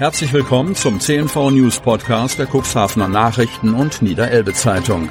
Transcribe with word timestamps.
Herzlich 0.00 0.32
willkommen 0.32 0.74
zum 0.74 0.98
CNV 0.98 1.50
News 1.50 1.78
Podcast 1.78 2.38
der 2.38 2.46
Cuxhavener 2.46 3.06
Nachrichten 3.06 3.74
und 3.74 4.00
Niederelbe 4.00 4.54
Zeitung. 4.54 5.10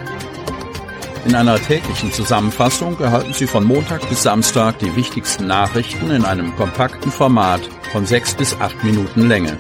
In 1.28 1.36
einer 1.36 1.60
täglichen 1.60 2.12
Zusammenfassung 2.12 3.00
erhalten 3.00 3.34
Sie 3.34 3.46
von 3.46 3.66
Montag 3.66 4.10
bis 4.10 4.24
Samstag 4.24 4.80
die 4.80 4.96
wichtigsten 4.96 5.46
Nachrichten 5.46 6.10
in 6.10 6.26
einem 6.26 6.56
kompakten 6.56 7.12
Format 7.12 7.62
von 7.92 8.08
sechs 8.08 8.34
bis 8.34 8.56
acht 8.56 8.84
Minuten 8.84 9.28
Länge. 9.28 9.60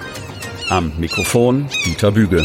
Am 0.70 0.94
Mikrofon 0.98 1.70
Dieter 1.86 2.10
Büge. 2.10 2.44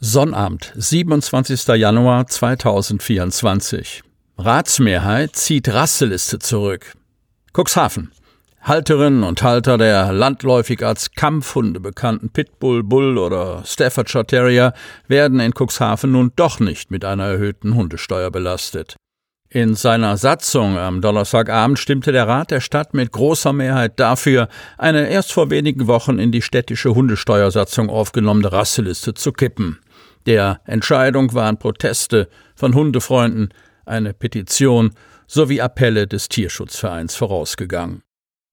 Sonnabend, 0.00 0.74
27. 0.76 1.66
Januar 1.66 2.26
2024. 2.26 4.02
Ratsmehrheit 4.36 5.34
zieht 5.34 5.70
Rasseliste 5.70 6.38
zurück. 6.38 6.92
Cuxhaven. 7.54 8.12
Halterinnen 8.62 9.22
und 9.22 9.42
Halter 9.42 9.78
der 9.78 10.12
landläufig 10.12 10.84
als 10.84 11.12
Kampfhunde 11.12 11.80
bekannten 11.80 12.28
Pitbull, 12.28 12.82
Bull 12.82 13.16
oder 13.16 13.62
Staffordshire 13.64 14.26
Terrier 14.26 14.74
werden 15.08 15.40
in 15.40 15.52
Cuxhaven 15.58 16.12
nun 16.12 16.32
doch 16.36 16.60
nicht 16.60 16.90
mit 16.90 17.04
einer 17.04 17.24
erhöhten 17.24 17.74
Hundesteuer 17.74 18.30
belastet. 18.30 18.96
In 19.48 19.74
seiner 19.74 20.16
Satzung 20.16 20.78
am 20.78 21.00
Donnerstagabend 21.00 21.78
stimmte 21.78 22.12
der 22.12 22.28
Rat 22.28 22.52
der 22.52 22.60
Stadt 22.60 22.94
mit 22.94 23.10
großer 23.10 23.52
Mehrheit 23.52 23.98
dafür, 23.98 24.48
eine 24.78 25.08
erst 25.08 25.32
vor 25.32 25.50
wenigen 25.50 25.88
Wochen 25.88 26.18
in 26.20 26.30
die 26.30 26.42
städtische 26.42 26.94
Hundesteuersatzung 26.94 27.90
aufgenommene 27.90 28.52
Rasseliste 28.52 29.14
zu 29.14 29.32
kippen. 29.32 29.80
Der 30.26 30.60
Entscheidung 30.66 31.34
waren 31.34 31.58
Proteste 31.58 32.28
von 32.54 32.74
Hundefreunden, 32.74 33.52
eine 33.86 34.12
Petition 34.12 34.92
sowie 35.26 35.62
Appelle 35.62 36.06
des 36.06 36.28
Tierschutzvereins 36.28 37.16
vorausgegangen. 37.16 38.02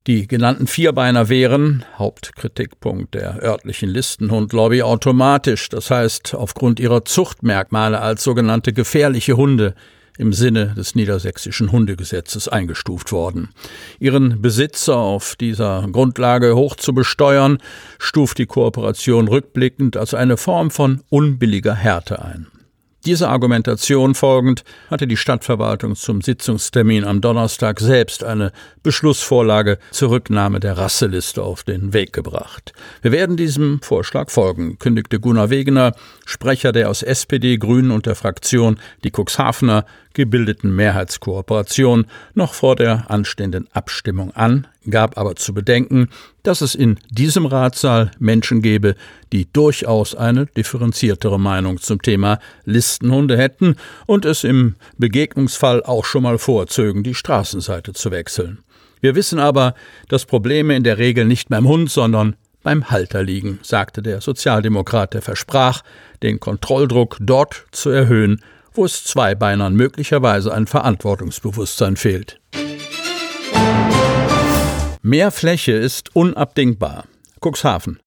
Die 0.07 0.25
genannten 0.25 0.67
Vierbeiner 0.67 1.27
wären, 1.27 1.83
Hauptkritikpunkt 1.97 3.13
der 3.13 3.43
örtlichen 3.43 3.89
Listenhundlobby, 3.89 4.81
automatisch, 4.81 5.67
das 5.67 5.91
heißt 5.91 6.33
aufgrund 6.33 6.79
ihrer 6.79 7.03
Zuchtmerkmale 7.03 7.99
als 7.99 8.23
sogenannte 8.23 8.71
gefährliche 8.71 9.35
Hunde 9.35 9.75
im 10.17 10.31
Sinne 10.31 10.73
des 10.77 10.95
niedersächsischen 10.95 11.73
Hundegesetzes 11.73 12.47
eingestuft 12.47 13.11
worden. 13.11 13.49
Ihren 13.99 14.41
Besitzer 14.41 14.95
auf 14.95 15.35
dieser 15.35 15.85
Grundlage 15.91 16.55
hoch 16.55 16.77
zu 16.77 16.93
besteuern, 16.93 17.57
stuft 17.99 18.37
die 18.37 18.45
Kooperation 18.45 19.27
rückblickend 19.27 19.97
als 19.97 20.13
eine 20.13 20.37
Form 20.37 20.71
von 20.71 21.01
unbilliger 21.09 21.75
Härte 21.75 22.23
ein. 22.23 22.47
Dieser 23.07 23.29
Argumentation 23.29 24.15
folgend 24.15 24.65
hatte 24.89 25.07
die 25.07 25.15
Stadtverwaltung 25.15 25.95
zum 25.95 26.19
Sitzungstermin 26.19 27.05
am 27.05 27.21
Donnerstag 27.21 27.79
selbst 27.79 28.21
eine 28.21 28.51
Beschlussvorlage 28.83 29.79
zur 29.91 30.09
Rücknahme 30.09 30.59
der 30.59 30.77
Rasseliste 30.77 31.41
auf 31.41 31.63
den 31.63 31.93
Weg 31.93 32.11
gebracht. 32.11 32.73
Wir 33.01 33.13
werden 33.13 33.37
diesem 33.37 33.79
Vorschlag 33.81 34.29
folgen, 34.29 34.77
kündigte 34.77 35.21
Gunnar 35.21 35.49
Wegener, 35.49 35.93
Sprecher 36.25 36.73
der 36.73 36.89
aus 36.89 37.01
SPD, 37.01 37.55
Grünen 37.55 37.91
und 37.91 38.07
der 38.07 38.15
Fraktion 38.15 38.77
die 39.05 39.11
Cuxhavener 39.15 39.85
gebildeten 40.17 40.75
Mehrheitskooperation 40.75 42.07
noch 42.33 42.55
vor 42.55 42.75
der 42.75 43.09
anstehenden 43.09 43.67
Abstimmung 43.71 44.35
an, 44.35 44.65
gab 44.89 45.15
aber 45.15 45.35
zu 45.35 45.53
bedenken, 45.53 46.09
dass 46.41 46.61
es 46.61 46.73
in 46.73 46.99
diesem 47.11 47.45
Ratssaal 47.45 48.09
Menschen 48.17 48.63
gebe, 48.63 48.95
die 49.31 49.47
durchaus 49.53 50.15
eine 50.15 50.47
differenziertere 50.47 51.39
Meinung 51.39 51.79
zum 51.79 52.01
Thema 52.01 52.39
Listenhunde 52.65 53.37
hätten 53.37 53.75
und 54.07 54.25
es 54.25 54.43
im 54.43 54.75
Begegnungsfall 54.97 55.83
auch 55.83 56.03
schon 56.03 56.23
mal 56.23 56.39
vorzögen, 56.39 57.03
die 57.03 57.13
Straßenseite 57.13 57.93
zu 57.93 58.09
wechseln. 58.09 58.59
Wir 58.99 59.13
wissen 59.13 59.37
aber, 59.37 59.75
dass 60.09 60.25
Probleme 60.25 60.75
in 60.75 60.83
der 60.83 60.97
Regel 60.97 61.25
nicht 61.25 61.49
beim 61.49 61.67
Hund, 61.67 61.91
sondern 61.91 62.35
beim 62.63 62.89
Halter 62.89 63.21
liegen, 63.21 63.59
sagte 63.61 64.01
der 64.01 64.19
Sozialdemokrat, 64.19 65.13
der 65.13 65.21
versprach, 65.21 65.83
den 66.23 66.39
Kontrolldruck 66.39 67.17
dort 67.19 67.67
zu 67.71 67.91
erhöhen, 67.91 68.41
wo 68.77 68.85
es 68.85 69.03
Zweibeinern 69.03 69.75
möglicherweise 69.75 70.53
ein 70.53 70.67
Verantwortungsbewusstsein 70.67 71.97
fehlt. 71.97 72.39
Mehr 75.01 75.31
Fläche 75.31 75.71
ist 75.71 76.15
unabdingbar. 76.15 77.05
Cuxhaven. 77.41 77.99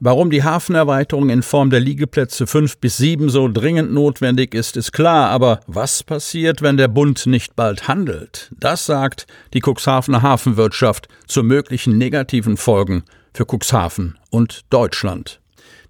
Warum 0.00 0.30
die 0.30 0.44
Hafenerweiterung 0.44 1.28
in 1.28 1.42
Form 1.42 1.70
der 1.70 1.80
Liegeplätze 1.80 2.46
5 2.46 2.78
bis 2.78 2.98
7 2.98 3.30
so 3.30 3.48
dringend 3.48 3.92
notwendig 3.92 4.54
ist, 4.54 4.76
ist 4.76 4.92
klar, 4.92 5.30
aber 5.30 5.58
was 5.66 6.04
passiert, 6.04 6.62
wenn 6.62 6.76
der 6.76 6.86
Bund 6.86 7.26
nicht 7.26 7.56
bald 7.56 7.88
handelt? 7.88 8.52
Das 8.56 8.86
sagt 8.86 9.26
die 9.54 9.60
Cuxhavener 9.60 10.22
Hafenwirtschaft 10.22 11.08
zu 11.26 11.42
möglichen 11.42 11.98
negativen 11.98 12.56
Folgen 12.56 13.02
für 13.34 13.44
Cuxhaven 13.44 14.16
und 14.30 14.62
Deutschland. 14.70 15.40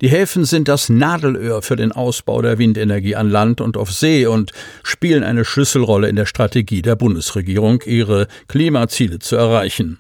Die 0.00 0.09
Häfen 0.09 0.44
sind 0.44 0.69
das 0.69 0.89
Nadelöhr 0.89 1.61
für 1.62 1.75
den 1.75 1.91
Ausbau 1.91 2.41
der 2.41 2.59
Windenergie 2.59 3.16
an 3.16 3.28
Land 3.28 3.61
und 3.61 3.77
auf 3.77 3.93
See 3.93 4.27
und 4.27 4.53
spielen 4.84 5.25
eine 5.25 5.44
Schlüsselrolle 5.44 6.09
in 6.09 6.16
der 6.16 6.27
Strategie 6.27 6.83
der 6.83 6.94
Bundesregierung, 6.94 7.83
ihre 7.84 8.28
Klimaziele 8.47 9.19
zu 9.19 9.34
erreichen. 9.37 9.99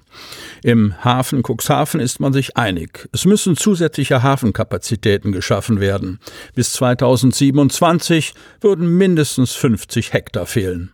Im 0.62 0.94
Hafen 1.04 1.42
Cuxhaven 1.42 2.00
ist 2.00 2.20
man 2.20 2.32
sich 2.32 2.56
einig. 2.56 3.08
Es 3.12 3.24
müssen 3.24 3.56
zusätzliche 3.56 4.22
Hafenkapazitäten 4.22 5.32
geschaffen 5.32 5.80
werden. 5.80 6.20
Bis 6.54 6.72
2027 6.72 8.34
würden 8.60 8.96
mindestens 8.96 9.52
50 9.52 10.12
Hektar 10.12 10.46
fehlen. 10.46 10.92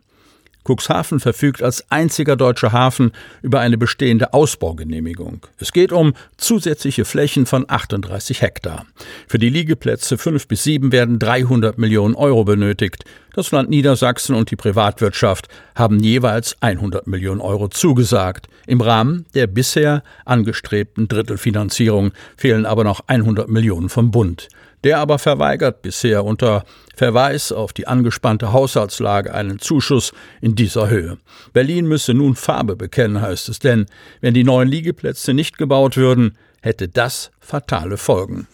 Cuxhaven 0.65 1.21
verfügt 1.21 1.63
als 1.63 1.91
einziger 1.91 2.37
deutscher 2.37 2.73
Hafen 2.73 3.13
über 3.43 3.61
eine 3.61 3.79
bestehende 3.79 4.33
Ausbaugenehmigung. 4.33 5.47
Es 5.59 5.73
geht 5.73 5.93
um 5.93 6.15
zusätzliche 6.37 7.05
Flächen 7.05 7.47
von 7.47 7.67
38 7.69 8.43
Hektar. 8.43 8.87
Für 9.29 9.39
die 9.39 9.51
Liegeplätze 9.51 10.19
5 10.19 10.49
bis 10.49 10.65
7 10.65 10.91
werden 10.93 11.19
300 11.19 11.79
Millionen 11.79 12.15
Euro 12.15 12.45
benötigt. 12.45 13.05
Das 13.35 13.51
Land 13.51 13.69
Niedersachsen 13.69 14.35
und 14.35 14.51
die 14.51 14.57
Privatwirtschaft 14.57 15.49
haben 15.75 16.01
jeweils 16.01 16.57
100 16.61 17.07
Millionen 17.07 17.41
Euro 17.41 17.69
zugesagt. 17.69 18.49
Im 18.67 18.81
Rahmen 18.81 19.27
der 19.35 19.47
bisher 19.49 20.03
angestrebten 20.25 21.09
Drittelfinanzierung 21.09 22.13
fehlen 22.37 22.65
aber 22.65 22.85
noch 22.85 23.03
100 23.09 23.49
Millionen 23.49 23.89
vom 23.89 24.11
Bund. 24.11 24.49
Der 24.85 24.99
aber 24.99 25.19
verweigert 25.19 25.83
bisher 25.83 26.25
unter 26.25 26.65
Verweis 26.95 27.53
auf 27.53 27.73
die 27.73 27.89
angespannte 27.89 28.53
Haushaltslage 28.53 29.35
einen 29.35 29.59
Zuschuss 29.59 30.13
in 30.41 30.55
dieser 30.55 30.89
Höhe. 30.89 31.19
Berlin 31.53 31.87
müsse 31.87 32.15
nun 32.15 32.37
Farbe 32.37 32.77
bekennen, 32.77 33.21
heißt 33.21 33.49
es, 33.49 33.59
denn 33.59 33.87
wenn 34.21 34.35
die 34.35 34.45
neuen 34.45 34.69
Liegeplätze 34.69 35.35
nicht 35.35 35.59
gebaut 35.59 35.97
würden, 35.97 36.37
hätte 36.63 36.89
das 36.89 37.31
fatale 37.41 37.97
Folgen. 37.97 38.47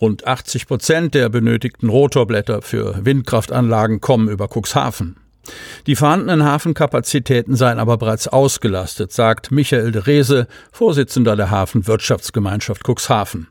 Rund 0.00 0.26
80 0.26 0.66
Prozent 0.66 1.14
der 1.14 1.28
benötigten 1.28 1.88
Rotorblätter 1.88 2.62
für 2.62 3.04
Windkraftanlagen 3.04 4.00
kommen 4.00 4.28
über 4.28 4.48
Cuxhaven. 4.48 5.16
Die 5.86 5.96
vorhandenen 5.96 6.44
Hafenkapazitäten 6.44 7.56
seien 7.56 7.78
aber 7.78 7.96
bereits 7.96 8.28
ausgelastet, 8.28 9.12
sagt 9.12 9.50
Michael 9.50 9.92
de 9.92 10.02
Rese, 10.02 10.46
Vorsitzender 10.72 11.36
der 11.36 11.50
Hafenwirtschaftsgemeinschaft 11.50 12.82
Cuxhaven. 12.84 13.48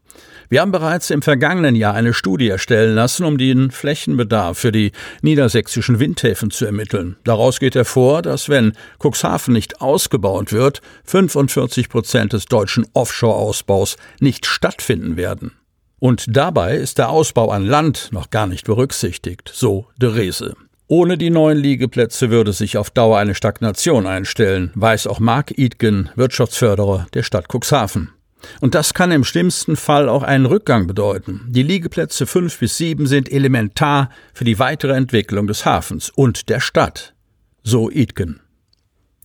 Wir 0.49 0.61
haben 0.61 0.71
bereits 0.71 1.09
im 1.09 1.21
vergangenen 1.21 1.75
Jahr 1.75 1.93
eine 1.95 2.13
Studie 2.13 2.49
erstellen 2.49 2.93
lassen, 2.95 3.25
um 3.25 3.37
den 3.37 3.71
Flächenbedarf 3.71 4.57
für 4.57 4.71
die 4.71 4.91
niedersächsischen 5.21 5.99
Windhäfen 5.99 6.51
zu 6.51 6.65
ermitteln. 6.65 7.15
Daraus 7.23 7.59
geht 7.59 7.75
hervor, 7.75 8.21
dass 8.21 8.49
wenn 8.49 8.73
Cuxhaven 8.99 9.53
nicht 9.53 9.81
ausgebaut 9.81 10.51
wird, 10.51 10.81
45 11.05 11.89
Prozent 11.89 12.33
des 12.33 12.45
deutschen 12.45 12.85
Offshore-Ausbaus 12.93 13.97
nicht 14.19 14.45
stattfinden 14.45 15.17
werden. 15.17 15.53
Und 15.99 16.25
dabei 16.27 16.75
ist 16.75 16.97
der 16.97 17.09
Ausbau 17.09 17.49
an 17.49 17.65
Land 17.65 18.09
noch 18.11 18.29
gar 18.29 18.45
nicht 18.45 18.65
berücksichtigt, 18.65 19.49
so 19.53 19.87
de 19.97 20.09
Rese. 20.09 20.55
Ohne 20.87 21.17
die 21.17 21.29
neuen 21.29 21.57
Liegeplätze 21.57 22.29
würde 22.29 22.51
sich 22.51 22.77
auf 22.77 22.89
Dauer 22.89 23.17
eine 23.17 23.35
Stagnation 23.35 24.05
einstellen, 24.05 24.71
weiß 24.75 25.07
auch 25.07 25.19
Mark 25.19 25.57
Idgen, 25.57 26.09
Wirtschaftsförderer 26.15 27.07
der 27.13 27.23
Stadt 27.23 27.47
Cuxhaven. 27.51 28.11
Und 28.59 28.75
das 28.75 28.93
kann 28.93 29.11
im 29.11 29.23
schlimmsten 29.23 29.77
Fall 29.77 30.09
auch 30.09 30.23
einen 30.23 30.45
Rückgang 30.45 30.85
bedeuten. 30.85 31.45
Die 31.47 31.63
Liegeplätze 31.63 32.25
5 32.25 32.59
bis 32.59 32.77
7 32.77 33.07
sind 33.07 33.31
elementar 33.31 34.09
für 34.33 34.43
die 34.43 34.59
weitere 34.59 34.93
Entwicklung 34.93 35.47
des 35.47 35.65
Hafens 35.65 36.09
und 36.09 36.49
der 36.49 36.59
Stadt. 36.59 37.13
So 37.63 37.89
Idken. 37.89 38.41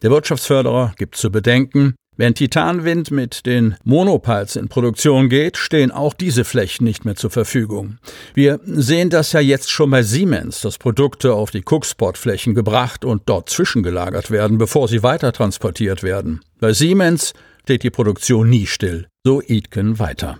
Der 0.03 0.11
Wirtschaftsförderer 0.13 0.93
gibt 0.97 1.17
zu 1.17 1.33
bedenken, 1.33 1.97
wenn 2.19 2.35
Titanwind 2.35 3.13
mit 3.13 3.47
den 3.47 3.77
Monopiles 3.85 4.57
in 4.57 4.69
Produktion 4.69 5.29
geht, 5.29 5.57
stehen 5.57 5.93
auch 5.93 6.13
diese 6.13 6.45
Flächen 6.45 6.85
nicht 6.85 7.05
mehr 7.05 7.15
zur 7.15 7.31
Verfügung. 7.31 7.99
Wir 8.35 8.59
sehen 8.65 9.09
das 9.09 9.33
ja 9.33 9.41
jetzt 9.41 9.71
schon 9.71 9.91
bei 9.91 10.03
Siemens, 10.03 10.61
dass 10.61 10.79
Produkte 10.79 11.33
auf 11.33 11.53
die 11.53 11.63
Cookspot-Flächen 11.65 12.55
gebracht 12.55 13.05
und 13.05 13.23
dort 13.27 13.49
zwischengelagert 13.49 14.33
werden, 14.33 14.59
bevor 14.59 14.89
sie 14.89 15.05
weiter 15.05 15.33
transportiert 15.33 16.03
werden. 16.03 16.41
Bei 16.59 16.73
Siemens 16.73 17.35
steht 17.63 17.85
die 17.85 17.91
Produktion 17.91 18.51
nie 18.51 18.67
still. 18.67 19.07
So 19.25 19.41
Idken 19.41 20.01
weiter. 20.01 20.39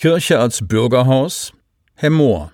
Kirche 0.00 0.40
als 0.40 0.66
Bürgerhaus, 0.66 1.52
Hemmoor. 1.94 2.50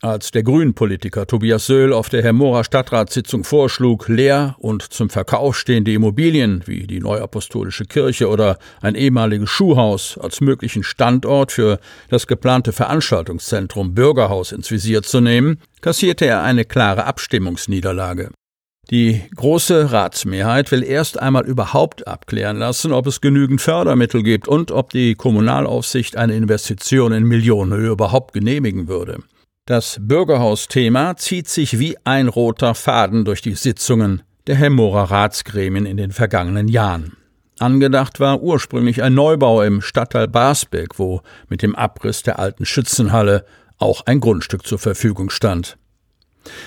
Als 0.00 0.30
der 0.30 0.44
Grünpolitiker 0.44 1.26
Tobias 1.26 1.66
Söhl 1.66 1.92
auf 1.92 2.08
der 2.08 2.22
Hermorer 2.22 2.62
Stadtratssitzung 2.62 3.42
vorschlug, 3.42 4.06
leer 4.08 4.54
und 4.58 4.84
zum 4.84 5.10
Verkauf 5.10 5.58
stehende 5.58 5.92
Immobilien 5.92 6.62
wie 6.66 6.86
die 6.86 7.00
Neuapostolische 7.00 7.84
Kirche 7.84 8.28
oder 8.28 8.58
ein 8.80 8.94
ehemaliges 8.94 9.50
Schuhhaus 9.50 10.16
als 10.16 10.40
möglichen 10.40 10.84
Standort 10.84 11.50
für 11.50 11.80
das 12.10 12.28
geplante 12.28 12.72
Veranstaltungszentrum 12.72 13.94
Bürgerhaus 13.94 14.52
ins 14.52 14.70
Visier 14.70 15.02
zu 15.02 15.20
nehmen, 15.20 15.60
kassierte 15.80 16.26
er 16.26 16.44
eine 16.44 16.64
klare 16.64 17.04
Abstimmungsniederlage. 17.06 18.30
Die 18.90 19.22
große 19.34 19.90
Ratsmehrheit 19.90 20.70
will 20.70 20.84
erst 20.84 21.18
einmal 21.18 21.44
überhaupt 21.44 22.06
abklären 22.06 22.56
lassen, 22.56 22.92
ob 22.92 23.08
es 23.08 23.20
genügend 23.20 23.60
Fördermittel 23.60 24.22
gibt 24.22 24.46
und 24.46 24.70
ob 24.70 24.90
die 24.90 25.16
Kommunalaufsicht 25.16 26.16
eine 26.16 26.36
Investition 26.36 27.10
in 27.10 27.24
Millionenhöhe 27.24 27.90
überhaupt 27.90 28.32
genehmigen 28.32 28.86
würde. 28.86 29.18
Das 29.68 29.98
Bürgerhausthema 30.00 31.18
zieht 31.18 31.46
sich 31.46 31.78
wie 31.78 31.98
ein 32.02 32.28
roter 32.28 32.74
Faden 32.74 33.26
durch 33.26 33.42
die 33.42 33.54
Sitzungen 33.54 34.22
der 34.46 34.56
Hemmorer 34.56 35.10
Ratsgremien 35.10 35.84
in 35.84 35.98
den 35.98 36.10
vergangenen 36.10 36.68
Jahren. 36.68 37.18
Angedacht 37.58 38.18
war 38.18 38.40
ursprünglich 38.40 39.02
ein 39.02 39.12
Neubau 39.12 39.60
im 39.60 39.82
Stadtteil 39.82 40.26
Basbeck, 40.26 40.98
wo 40.98 41.20
mit 41.50 41.60
dem 41.60 41.74
Abriss 41.74 42.22
der 42.22 42.38
alten 42.38 42.64
Schützenhalle 42.64 43.44
auch 43.76 44.06
ein 44.06 44.20
Grundstück 44.20 44.66
zur 44.66 44.78
Verfügung 44.78 45.28
stand. 45.28 45.76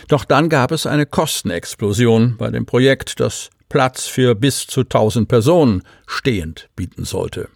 Doch 0.07 0.23
dann 0.23 0.47
gab 0.47 0.71
es 0.71 0.85
eine 0.85 1.07
Kostenexplosion 1.07 2.37
bei 2.37 2.51
dem 2.51 2.67
Projekt, 2.67 3.19
das 3.19 3.49
Platz 3.67 4.05
für 4.05 4.35
bis 4.35 4.67
zu 4.67 4.81
1000 4.81 5.27
Personen 5.27 5.81
stehend 6.05 6.69
bieten 6.75 7.05
sollte. 7.05 7.49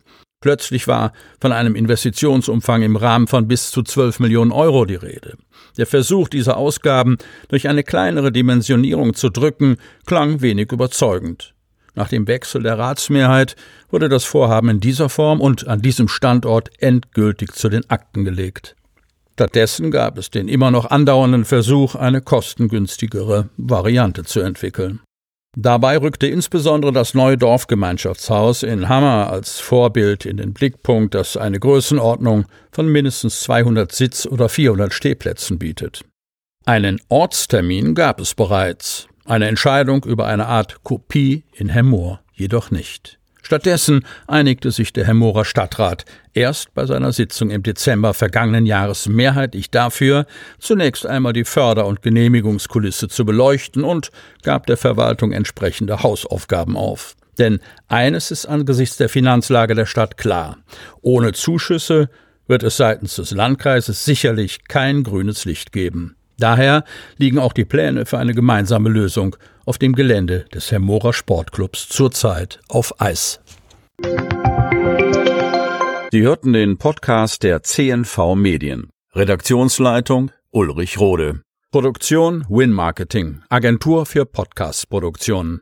Plötzlich 0.46 0.88
war 0.88 1.12
von 1.42 1.52
einem 1.52 1.74
Investitionsumfang 1.74 2.84
im 2.84 2.98
Rahmen 2.98 3.26
von 3.26 3.48
bis 3.48 3.72
zu 3.72 3.82
12 3.82 4.20
Millionen 4.20 4.52
Euro 4.52 4.86
die 4.86 4.94
Rede. 4.94 5.38
Der 5.76 5.88
Versuch, 5.88 6.28
diese 6.28 6.56
Ausgaben 6.56 7.18
durch 7.48 7.68
eine 7.68 7.82
kleinere 7.82 8.32
Dimensionierung 8.32 9.16
zu 9.16 9.30
drücken, 9.30 9.78
klang 10.06 10.42
wenig 10.42 10.72
überzeugend. 10.72 11.56
Nach 11.96 12.10
dem 12.10 12.28
Wechsel 12.28 12.62
der 12.62 12.78
Ratsmehrheit 12.78 13.56
wurde 13.90 14.08
das 14.08 14.24
Vorhaben 14.24 14.70
in 14.70 14.80
dieser 14.80 15.10
Form 15.10 15.42
und 15.42 15.68
an 15.68 15.82
diesem 15.82 16.08
Standort 16.08 16.70
endgültig 16.78 17.54
zu 17.54 17.68
den 17.68 17.90
Akten 17.90 18.24
gelegt. 18.24 18.76
Stattdessen 19.34 19.90
gab 19.90 20.20
es 20.20 20.30
den 20.30 20.48
immer 20.48 20.70
noch 20.70 20.92
andauernden 20.92 21.46
Versuch, 21.46 21.96
eine 21.96 22.22
kostengünstigere 22.22 23.50
Variante 23.58 24.24
zu 24.26 24.42
entwickeln. 24.42 25.00
Dabei 25.58 25.98
rückte 25.98 26.28
insbesondere 26.28 26.92
das 26.92 27.14
neue 27.14 27.38
Dorfgemeinschaftshaus 27.38 28.64
in 28.64 28.90
Hammer 28.90 29.32
als 29.32 29.60
Vorbild 29.60 30.26
in 30.26 30.36
den 30.36 30.54
Blickpunkt, 30.54 31.16
das 31.16 31.38
eine 31.38 31.60
Größenordnung 31.60 32.46
von 32.72 32.88
mindestens 32.88 33.42
200 33.42 33.92
Sitz- 33.92 34.26
oder 34.26 34.50
400 34.50 34.94
Stehplätzen 34.94 35.58
bietet. 35.58 36.04
Einen 36.66 37.00
Ortstermin 37.08 37.96
gab 37.96 38.20
es 38.20 38.34
bereits, 38.34 39.08
eine 39.24 39.48
Entscheidung 39.48 40.04
über 40.04 40.26
eine 40.26 40.48
Art 40.48 40.84
Kopie 40.84 41.46
in 41.54 41.70
Hemmoor 41.70 42.20
jedoch 42.34 42.70
nicht. 42.70 43.20
Stattdessen 43.46 44.04
einigte 44.26 44.72
sich 44.72 44.92
der 44.92 45.06
Hemmorer 45.06 45.46
Stadtrat 45.46 46.04
erst 46.34 46.74
bei 46.74 46.88
seiner 46.88 47.12
Sitzung 47.12 47.52
im 47.52 47.62
Dezember 47.62 48.16
vergangenen 48.16 48.66
Jahres 48.66 49.08
mehrheitlich 49.08 49.70
dafür, 49.70 50.26
zunächst 50.58 51.06
einmal 51.06 51.34
die 51.34 51.46
Förder- 51.46 51.86
und 51.86 52.02
Genehmigungskulisse 52.02 53.08
zu 53.08 53.24
beleuchten 53.24 53.84
und 53.84 54.10
gab 54.42 54.66
der 54.66 54.78
Verwaltung 54.78 55.32
entsprechende 55.32 56.02
Hausaufgaben 56.02 56.76
auf. 56.76 57.16
Denn 57.38 57.60
eines 57.88 58.32
ist 58.32 58.48
angesichts 58.48 58.98
der 58.98 59.10
Finanzlage 59.10 59.76
der 59.76 59.86
Stadt 59.86 60.18
klar. 60.18 60.58
Ohne 61.04 61.34
Zuschüsse 61.34 62.10
wird 62.48 62.64
es 62.64 62.78
seitens 62.78 63.18
des 63.18 63.30
Landkreises 63.30 64.06
sicherlich 64.06 64.64
kein 64.68 65.04
grünes 65.04 65.46
Licht 65.46 65.72
geben. 65.72 66.16
Daher 66.38 66.84
liegen 67.18 67.40
auch 67.40 67.54
die 67.54 67.66
Pläne 67.66 68.06
für 68.06 68.18
eine 68.18 68.34
gemeinsame 68.34 68.90
Lösung 68.90 69.36
auf 69.66 69.78
dem 69.78 69.94
Gelände 69.94 70.46
des 70.54 70.72
Hermorer 70.72 71.14
Sportclubs 71.14 71.88
zurzeit 71.88 72.60
auf 72.68 73.00
Eis. 73.02 73.40
Sie 76.12 76.22
hörten 76.22 76.54
den 76.54 76.78
Podcast 76.78 77.44
der 77.44 77.64
CNV 77.64 78.36
Medien. 78.36 78.90
Redaktionsleitung 79.14 80.32
Ulrich 80.52 81.00
Rode. 81.00 81.42
Produktion 81.72 82.46
Win 82.48 82.72
Marketing, 82.72 83.42
Agentur 83.50 84.06
für 84.06 84.26
Podcast-Produktionen. 84.26 85.62